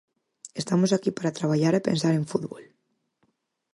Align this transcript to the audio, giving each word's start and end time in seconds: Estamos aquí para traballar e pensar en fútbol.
Estamos 0.61 0.91
aquí 0.93 1.09
para 1.17 1.35
traballar 1.37 1.73
e 1.75 1.85
pensar 1.87 2.13
en 2.15 2.25
fútbol. 2.31 2.63